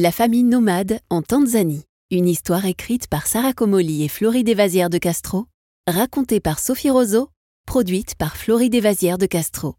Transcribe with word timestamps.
La 0.00 0.12
famille 0.12 0.44
nomade 0.44 1.00
en 1.10 1.22
Tanzanie. 1.22 1.82
Une 2.12 2.28
histoire 2.28 2.66
écrite 2.66 3.08
par 3.08 3.26
Sarah 3.26 3.52
Comoli 3.52 4.04
et 4.04 4.08
Florie 4.08 4.44
Desvasières 4.44 4.90
de 4.90 4.98
Castro, 4.98 5.46
racontée 5.88 6.38
par 6.38 6.60
Sophie 6.60 6.88
Roseau, 6.88 7.30
produite 7.66 8.14
par 8.14 8.36
Florie 8.36 8.70
Desvasières 8.70 9.18
de 9.18 9.26
Castro. 9.26 9.74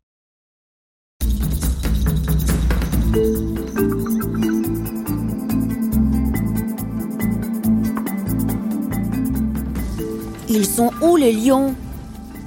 Ils 10.49 10.65
sont 10.65 10.91
où 11.01 11.15
les 11.15 11.31
lions? 11.31 11.73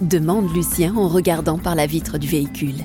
demande 0.02 0.54
Lucien 0.54 0.94
en 0.94 1.08
regardant 1.08 1.56
par 1.56 1.74
la 1.74 1.86
vitre 1.86 2.18
du 2.18 2.28
véhicule. 2.28 2.84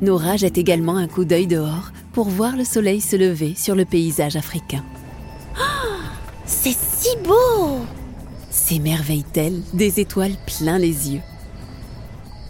Nora 0.00 0.38
jette 0.38 0.56
également 0.56 0.96
un 0.96 1.08
coup 1.08 1.26
d'œil 1.26 1.46
dehors 1.46 1.90
pour 2.14 2.28
voir 2.28 2.56
le 2.56 2.64
soleil 2.64 3.00
se 3.00 3.16
lever 3.16 3.54
sur 3.56 3.74
le 3.74 3.84
paysage 3.84 4.36
africain. 4.36 4.84
C'est 6.46 6.76
si 6.76 7.16
beau 7.24 7.84
S'émerveille-t-elle 8.50 9.60
des 9.74 10.00
étoiles 10.00 10.36
plein 10.46 10.78
les 10.78 11.12
yeux? 11.12 11.20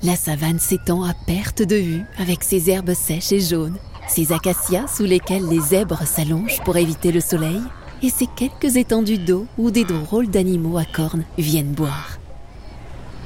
La 0.03 0.17
savane 0.17 0.59
s'étend 0.59 1.03
à 1.03 1.15
perte 1.15 1.63
de 1.63 1.77
vue 1.77 2.03
avec 2.19 2.45
ses 2.45 2.69
herbes 2.69 2.93
sèches 2.93 3.33
et 3.33 3.41
jaunes, 3.41 3.79
ses 4.07 4.33
acacias 4.33 4.87
sous 4.87 5.05
lesquels 5.05 5.49
les 5.49 5.61
zèbres 5.61 6.07
s'allongent 6.07 6.61
pour 6.65 6.77
éviter 6.77 7.11
le 7.11 7.21
soleil, 7.21 7.61
et 8.03 8.11
ces 8.11 8.27
quelques 8.27 8.77
étendues 8.77 9.19
d'eau 9.19 9.47
où 9.57 9.71
des 9.71 9.85
drôles 9.85 10.28
d'animaux 10.28 10.77
à 10.77 10.84
cornes 10.84 11.25
viennent 11.39 11.73
boire. 11.73 12.19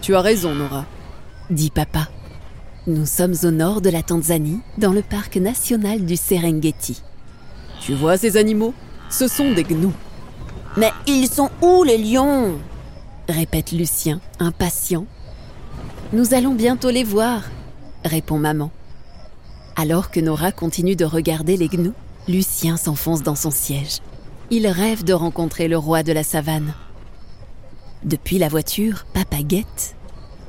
Tu 0.03 0.15
as 0.15 0.21
raison, 0.21 0.55
Nora, 0.55 0.87
dit 1.51 1.71
papa. 1.71 2.09
Nous 2.89 3.05
sommes 3.05 3.35
au 3.43 3.51
nord 3.51 3.83
de 3.83 3.91
la 3.91 4.03
Tanzanie, 4.03 4.61
dans 4.79 4.93
le 4.93 5.03
parc 5.03 5.37
national 5.37 6.07
du 6.07 6.17
Serengeti. 6.17 7.03
Tu 7.83 7.93
vois 7.93 8.17
ces 8.17 8.39
animaux? 8.39 8.73
Ce 9.11 9.29
sont 9.29 9.53
des 9.53 9.65
gnous. 9.65 9.93
Mais 10.79 10.91
ils 11.07 11.29
sont 11.29 11.51
où 11.61 11.85
les 11.85 11.99
lions? 11.99 12.59
Répète 13.29 13.73
Lucien, 13.73 14.23
impatient. 14.41 15.05
Nous 16.15 16.33
allons 16.33 16.55
bientôt 16.55 16.89
les 16.89 17.05
voir, 17.05 17.43
répond 18.07 18.39
maman. 18.39 18.71
Alors 19.77 20.11
que 20.11 20.21
Nora 20.21 20.51
continue 20.51 20.97
de 20.97 21.05
regarder 21.05 21.59
les 21.59 21.69
gnous, 21.69 21.95
Lucien 22.27 22.79
s'enfonce 22.79 23.23
dans 23.23 23.37
son 23.37 23.51
siège. 23.51 23.99
Il 24.51 24.67
rêve 24.67 25.05
de 25.05 25.13
rencontrer 25.13 25.69
le 25.69 25.77
roi 25.77 26.03
de 26.03 26.13
la 26.13 26.25
savane. 26.25 26.73
Depuis 28.03 28.39
la 28.39 28.49
voiture, 28.49 29.05
Papa 29.13 29.43
guette. 29.43 29.95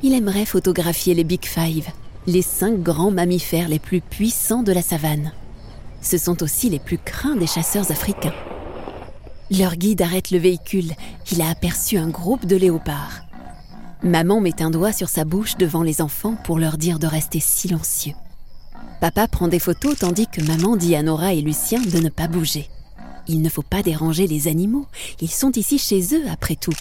Il 0.04 0.14
aimerait 0.14 0.46
photographier 0.46 1.14
les 1.16 1.26
Big 1.26 1.44
Five, 1.44 1.90
les 2.28 2.42
cinq 2.42 2.82
grands 2.82 3.12
mammifères 3.12 3.70
les 3.70 3.80
plus 3.80 4.02
puissants 4.02 4.64
de 4.64 4.72
la 4.72 4.82
savane. 4.82 5.32
Ce 6.02 6.18
sont 6.18 6.44
aussi 6.44 6.70
les 6.70 6.80
plus 6.80 6.98
craints 6.98 7.36
des 7.36 7.48
chasseurs 7.48 7.92
africains. 7.92 8.34
Leur 9.52 9.76
guide 9.76 10.02
arrête 10.02 10.32
le 10.32 10.38
véhicule. 10.38 10.92
Il 11.32 11.42
a 11.42 11.50
aperçu 11.50 11.98
un 11.98 12.10
groupe 12.10 12.46
de 12.46 12.56
léopards. 12.56 13.22
Maman 14.04 14.40
met 14.40 14.62
un 14.62 14.70
doigt 14.70 14.94
sur 14.94 15.10
sa 15.10 15.26
bouche 15.26 15.58
devant 15.58 15.84
les 15.84 16.02
enfants 16.02 16.36
pour 16.44 16.60
leur 16.60 16.78
dire 16.78 17.00
de 17.00 17.08
rester 17.08 17.40
silencieux. 17.40 18.14
Papa 19.02 19.28
prend 19.28 19.48
des 19.48 19.60
photos 19.60 19.98
tandis 19.98 20.28
que 20.28 20.42
maman 20.42 20.78
dit 20.78 20.96
à 20.96 21.04
Nora 21.04 21.34
et 21.34 21.42
Lucien 21.42 21.82
de 21.82 22.00
ne 22.00 22.10
pas 22.10 22.28
bouger. 22.28 22.70
Il 23.28 23.42
ne 23.42 23.50
faut 23.50 23.64
pas 23.64 23.82
déranger 23.82 24.28
les 24.28 24.48
animaux. 24.48 24.88
Ils 25.20 25.32
sont 25.32 25.52
ici 25.52 25.78
chez 25.78 26.16
eux 26.16 26.24
après 26.32 26.56
tout. 26.56 26.74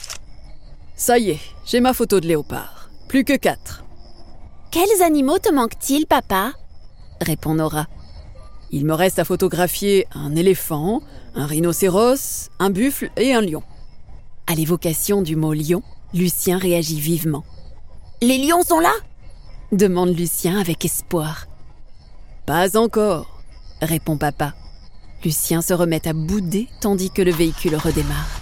Ça 0.96 1.18
y 1.18 1.30
est, 1.30 1.40
j'ai 1.64 1.80
ma 1.80 1.94
photo 1.94 2.20
de 2.20 2.26
léopard. 2.26 2.90
Plus 3.08 3.24
que 3.24 3.36
quatre. 3.36 3.84
Quels 4.70 5.02
animaux 5.02 5.38
te 5.38 5.52
manquent-ils, 5.52 6.06
papa 6.06 6.52
répond 7.20 7.54
Nora. 7.54 7.86
Il 8.70 8.84
me 8.84 8.94
reste 8.94 9.18
à 9.18 9.24
photographier 9.24 10.06
un 10.12 10.36
éléphant, 10.36 11.00
un 11.34 11.46
rhinocéros, 11.46 12.50
un 12.58 12.70
buffle 12.70 13.10
et 13.16 13.32
un 13.32 13.40
lion. 13.40 13.62
À 14.46 14.54
l'évocation 14.54 15.22
du 15.22 15.36
mot 15.36 15.52
lion, 15.52 15.82
Lucien 16.14 16.58
réagit 16.58 17.00
vivement. 17.00 17.44
Les 18.20 18.38
lions 18.38 18.62
sont 18.62 18.80
là 18.80 18.92
demande 19.72 20.16
Lucien 20.16 20.58
avec 20.58 20.84
espoir. 20.84 21.46
Pas 22.46 22.76
encore, 22.78 23.42
répond 23.82 24.16
papa. 24.16 24.54
Lucien 25.24 25.60
se 25.60 25.74
remet 25.74 26.06
à 26.08 26.12
bouder 26.12 26.68
tandis 26.80 27.10
que 27.10 27.22
le 27.22 27.32
véhicule 27.32 27.76
redémarre. 27.76 28.40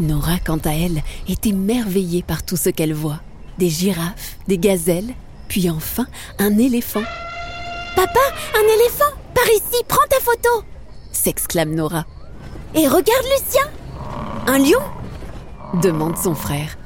Nora, 0.00 0.38
quant 0.44 0.58
à 0.64 0.72
elle, 0.72 1.02
est 1.28 1.46
émerveillée 1.46 2.22
par 2.22 2.42
tout 2.42 2.56
ce 2.56 2.68
qu'elle 2.68 2.92
voit. 2.92 3.20
Des 3.58 3.70
girafes, 3.70 4.36
des 4.48 4.58
gazelles, 4.58 5.14
puis 5.48 5.70
enfin 5.70 6.06
un 6.38 6.58
éléphant. 6.58 7.04
Papa, 7.96 8.20
un 8.54 8.74
éléphant 8.74 9.12
Par 9.34 9.46
ici, 9.46 9.82
prends 9.86 10.06
ta 10.08 10.20
photo 10.20 10.64
s'exclame 11.24 11.74
Nora. 11.74 12.04
Et 12.74 12.86
regarde 12.86 13.24
Lucien 13.24 13.62
Un 14.46 14.58
lion 14.58 14.82
demande 15.80 16.18
son 16.18 16.34
frère. 16.34 16.76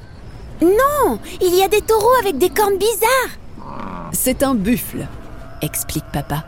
Non 0.63 1.19
Il 1.41 1.55
y 1.57 1.63
a 1.63 1.69
des 1.69 1.81
taureaux 1.81 2.15
avec 2.21 2.39
des 2.39 2.51
cornes 2.51 2.79
bizarres 2.79 4.09
C'est 4.13 4.43
un 4.45 4.55
buffle, 4.55 5.07
explique 5.61 6.05
papa. 6.13 6.45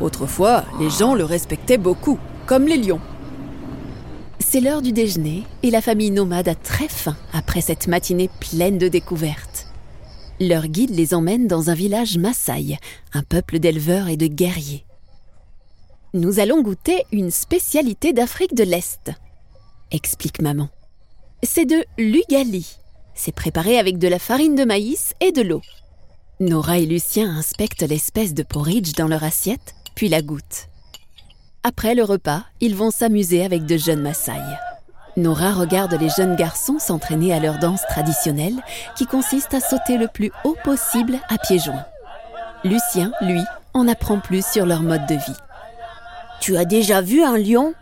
Autrefois, 0.00 0.64
les 0.78 0.88
gens 0.88 1.14
le 1.14 1.24
respectaient 1.24 1.78
beaucoup, 1.78 2.18
comme 2.46 2.66
les 2.66 2.76
lions. 2.76 3.00
C'est 4.38 4.60
l'heure 4.60 4.82
du 4.82 4.92
déjeuner 4.92 5.44
et 5.62 5.70
la 5.70 5.80
famille 5.80 6.10
nomade 6.10 6.48
a 6.48 6.54
très 6.54 6.88
faim 6.88 7.16
après 7.32 7.60
cette 7.60 7.88
matinée 7.88 8.30
pleine 8.40 8.78
de 8.78 8.88
découvertes. 8.88 9.61
Leur 10.42 10.66
guide 10.66 10.90
les 10.90 11.14
emmène 11.14 11.46
dans 11.46 11.70
un 11.70 11.74
village 11.74 12.18
Maasai, 12.18 12.76
un 13.12 13.22
peuple 13.22 13.60
d'éleveurs 13.60 14.08
et 14.08 14.16
de 14.16 14.26
guerriers. 14.26 14.84
Nous 16.14 16.40
allons 16.40 16.62
goûter 16.62 17.04
une 17.12 17.30
spécialité 17.30 18.12
d'Afrique 18.12 18.56
de 18.56 18.64
l'Est, 18.64 19.12
explique 19.92 20.42
maman. 20.42 20.68
C'est 21.44 21.64
de 21.64 21.84
l'ugali. 21.96 22.76
C'est 23.14 23.30
préparé 23.30 23.78
avec 23.78 23.98
de 23.98 24.08
la 24.08 24.18
farine 24.18 24.56
de 24.56 24.64
maïs 24.64 25.14
et 25.20 25.30
de 25.30 25.42
l'eau. 25.42 25.62
Nora 26.40 26.80
et 26.80 26.86
Lucien 26.86 27.30
inspectent 27.30 27.88
l'espèce 27.88 28.34
de 28.34 28.42
porridge 28.42 28.94
dans 28.94 29.06
leur 29.06 29.22
assiette, 29.22 29.76
puis 29.94 30.08
la 30.08 30.22
goûtent. 30.22 30.66
Après 31.62 31.94
le 31.94 32.02
repas, 32.02 32.44
ils 32.60 32.74
vont 32.74 32.90
s'amuser 32.90 33.44
avec 33.44 33.64
de 33.64 33.76
jeunes 33.76 34.02
Maasai. 34.02 34.42
Nora 35.16 35.52
regarde 35.52 35.92
les 35.94 36.08
jeunes 36.08 36.36
garçons 36.36 36.78
s'entraîner 36.78 37.34
à 37.34 37.40
leur 37.40 37.58
danse 37.58 37.82
traditionnelle 37.88 38.62
qui 38.96 39.04
consiste 39.04 39.52
à 39.52 39.60
sauter 39.60 39.98
le 39.98 40.08
plus 40.08 40.32
haut 40.44 40.56
possible 40.64 41.18
à 41.28 41.36
pieds 41.36 41.58
joints. 41.58 41.84
Lucien, 42.64 43.12
lui, 43.20 43.42
en 43.74 43.88
apprend 43.88 44.20
plus 44.20 44.44
sur 44.44 44.64
leur 44.64 44.82
mode 44.82 45.06
de 45.06 45.14
vie. 45.14 45.36
Tu 46.40 46.56
as 46.56 46.64
déjà 46.64 47.02
vu 47.02 47.22
un 47.22 47.36
lion? 47.36 47.74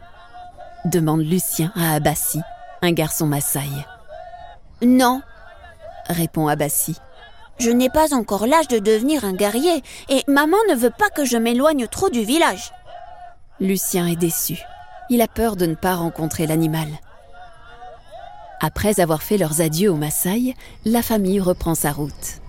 Demande 0.85 1.21
Lucien 1.21 1.73
à 1.77 1.95
Abassi, 1.95 2.41
un 2.83 2.93
garçon 2.93 3.27
Maasai. 3.27 3.61
Non, 4.83 5.23
répond 6.09 6.49
Abassi. 6.49 6.97
Je 7.59 7.71
n'ai 7.71 7.91
pas 7.91 8.15
encore 8.15 8.47
l'âge 8.47 8.69
de 8.69 8.79
devenir 8.79 9.25
un 9.25 9.35
guerrier 9.35 9.83
et 10.09 10.25
maman 10.27 10.57
ne 10.69 10.75
veut 10.75 10.91
pas 10.91 11.11
que 11.11 11.25
je 11.25 11.37
m'éloigne 11.37 11.87
trop 11.87 12.09
du 12.09 12.25
village. 12.25 12.73
Lucien 13.61 14.07
est 14.07 14.17
déçu. 14.17 14.59
Il 15.11 15.21
a 15.21 15.29
peur 15.29 15.57
de 15.57 15.67
ne 15.67 15.75
pas 15.75 15.95
rencontrer 15.95 16.47
l'animal. 16.47 16.89
Après 18.61 19.01
avoir 19.01 19.23
fait 19.23 19.39
leurs 19.39 19.61
adieux 19.61 19.91
aux 19.91 19.97
Maasai, 19.97 20.55
la 20.85 21.03
famille 21.03 21.41
reprend 21.41 21.75
sa 21.75 21.93
route. 21.93 22.41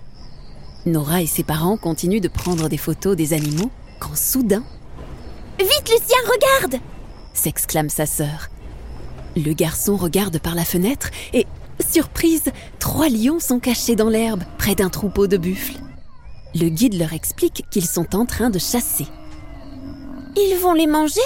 Nora 0.84 1.22
et 1.22 1.26
ses 1.26 1.42
parents 1.42 1.76
continuent 1.76 2.20
de 2.20 2.28
prendre 2.28 2.68
des 2.68 2.76
photos 2.76 3.16
des 3.16 3.32
animaux 3.32 3.70
quand 3.98 4.16
soudain 4.16 4.64
Vite, 5.58 5.90
Lucien, 5.90 6.18
regarde 6.24 6.82
s'exclame 7.34 7.88
sa 7.88 8.06
sœur. 8.06 8.48
Le 9.36 9.52
garçon 9.52 9.96
regarde 9.96 10.38
par 10.38 10.54
la 10.54 10.64
fenêtre 10.64 11.10
et, 11.32 11.46
surprise, 11.80 12.44
trois 12.78 13.08
lions 13.08 13.40
sont 13.40 13.58
cachés 13.58 13.96
dans 13.96 14.10
l'herbe, 14.10 14.42
près 14.58 14.74
d'un 14.74 14.90
troupeau 14.90 15.26
de 15.26 15.36
buffles. 15.36 15.78
Le 16.54 16.68
guide 16.68 16.98
leur 16.98 17.12
explique 17.12 17.64
qu'ils 17.70 17.86
sont 17.86 18.14
en 18.14 18.26
train 18.26 18.50
de 18.50 18.58
chasser. 18.58 19.06
Ils 20.36 20.58
vont 20.60 20.74
les 20.74 20.86
manger? 20.86 21.20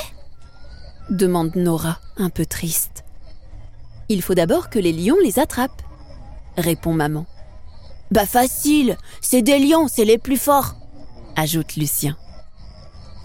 demande 1.11 1.55
Nora, 1.57 1.99
un 2.17 2.31
peu 2.31 2.47
triste. 2.47 2.96
Il 4.09 4.23
faut 4.23 4.35
d'abord 4.35 4.71
que 4.71 4.79
les 4.79 4.93
lions 4.93 5.17
les 5.23 5.39
attrapent, 5.39 5.83
répond 6.57 6.93
maman. 6.93 7.27
Bah 8.11 8.27
facile, 8.27 8.97
c'est 9.21 9.43
des 9.43 9.59
lions, 9.59 9.89
c'est 9.89 10.05
les 10.05 10.19
plus 10.19 10.37
forts, 10.37 10.77
ajoute 11.37 11.77
Lucien 11.77 12.17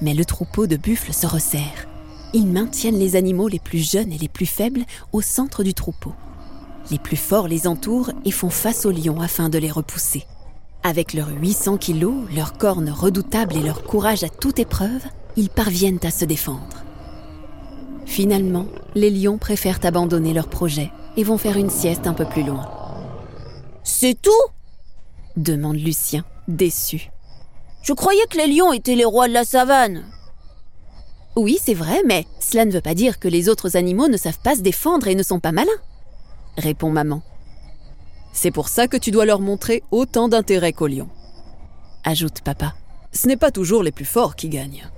mais 0.02 0.14
le 0.14 0.26
troupeau 0.26 0.68
de 0.68 0.76
buffles 0.76 1.14
se 1.14 1.28
resserre. 1.28 1.88
Ils 2.34 2.48
maintiennent 2.48 3.00
les 3.00 3.16
animaux 3.16 3.48
les 3.48 3.60
plus 3.60 3.90
jeunes 3.90 4.12
et 4.12 4.18
les 4.18 4.28
plus 4.28 4.46
faibles 4.46 4.84
au 5.14 5.22
centre 5.22 5.64
du 5.64 5.74
troupeau. 5.74 6.14
Les 6.90 7.00
plus 7.00 7.18
forts 7.18 7.48
les 7.48 7.68
entourent 7.68 8.12
et 8.26 8.32
font 8.32 8.50
face 8.50 8.86
aux 8.86 8.92
lions 8.92 9.22
afin 9.22 9.50
de 9.50 9.58
les 9.58 9.72
repousser. 9.72 10.26
Avec 10.84 11.14
leurs 11.14 11.30
800 11.30 11.78
kilos, 11.78 12.26
leurs 12.36 12.58
cornes 12.58 12.90
redoutables 12.90 13.56
et 13.56 13.62
leur 13.62 13.84
courage 13.84 14.24
à 14.24 14.30
toute 14.30 14.60
épreuve, 14.60 15.04
ils 15.38 15.50
parviennent 15.50 16.00
à 16.04 16.12
se 16.12 16.26
défendre. 16.26 16.84
Finalement, 18.12 18.66
les 18.94 19.10
lions 19.10 19.38
préfèrent 19.38 19.80
abandonner 19.86 20.34
leur 20.34 20.50
projet 20.50 20.92
et 21.16 21.24
vont 21.24 21.38
faire 21.38 21.56
une 21.56 21.70
sieste 21.70 22.08
un 22.08 22.14
peu 22.14 22.26
plus 22.26 22.44
loin. 22.44 22.70
C'est 23.86 24.22
tout? 24.22 24.52
Demande 25.38 25.78
Lucien, 25.78 26.26
déçu. 26.50 27.10
Je 27.84 27.94
croyais 27.94 28.26
que 28.30 28.36
les 28.36 28.54
lions 28.54 28.74
étaient 28.74 28.96
les 28.96 29.06
rois 29.06 29.30
de 29.30 29.34
la 29.34 29.46
savane. 29.46 30.04
Oui, 31.38 31.58
c'est 31.64 31.74
vrai, 31.74 32.02
mais 32.06 32.26
cela 32.42 32.66
ne 32.66 32.72
veut 32.74 32.82
pas 32.82 32.96
dire 32.96 33.18
que 33.18 33.30
les 33.30 33.48
autres 33.48 33.78
animaux 33.78 34.10
ne 34.10 34.18
savent 34.18 34.42
pas 34.44 34.58
se 34.58 34.62
défendre 34.62 35.08
et 35.08 35.16
ne 35.16 35.24
sont 35.24 35.40
pas 35.40 35.54
malins, 35.54 35.72
répond 36.58 36.90
maman. 36.90 37.22
C'est 38.34 38.52
pour 38.52 38.68
ça 38.68 38.90
que 38.90 38.98
tu 38.98 39.12
dois 39.12 39.26
leur 39.26 39.40
montrer 39.40 39.84
autant 39.90 40.28
d'intérêt 40.28 40.74
qu'au 40.74 40.88
lion, 40.88 41.08
ajoute 42.04 42.42
papa. 42.42 42.76
Ce 43.14 43.26
n'est 43.30 43.38
pas 43.38 43.52
toujours 43.52 43.84
les 43.84 43.94
plus 43.94 44.04
forts 44.04 44.36
qui 44.36 44.50
gagnent. 44.50 44.92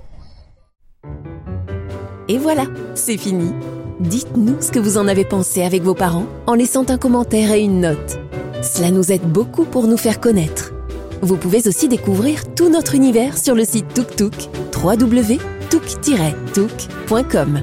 Et 2.28 2.38
voilà, 2.38 2.64
c'est 2.94 3.18
fini. 3.18 3.52
Dites-nous 4.00 4.56
ce 4.60 4.70
que 4.70 4.78
vous 4.78 4.98
en 4.98 5.08
avez 5.08 5.24
pensé 5.24 5.62
avec 5.62 5.82
vos 5.82 5.94
parents 5.94 6.26
en 6.46 6.52
laissant 6.54 6.84
un 6.88 6.98
commentaire 6.98 7.52
et 7.52 7.60
une 7.60 7.80
note. 7.80 8.18
Cela 8.62 8.90
nous 8.90 9.10
aide 9.12 9.22
beaucoup 9.22 9.64
pour 9.64 9.86
nous 9.86 9.96
faire 9.96 10.20
connaître. 10.20 10.74
Vous 11.22 11.36
pouvez 11.36 11.68
aussi 11.68 11.88
découvrir 11.88 12.52
tout 12.54 12.68
notre 12.68 12.94
univers 12.94 13.38
sur 13.38 13.54
le 13.54 13.64
site 13.64 13.94
TukTuk, 13.94 14.34
www.tuk-tuk.com. 14.82 17.60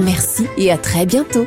Merci 0.00 0.46
et 0.58 0.70
à 0.70 0.76
très 0.76 1.06
bientôt 1.06 1.46